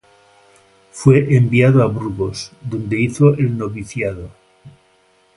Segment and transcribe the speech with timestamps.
[0.89, 4.31] Fue enviado a Burgos, donde hizo el noviciado.